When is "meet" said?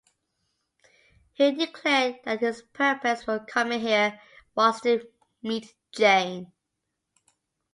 5.43-5.75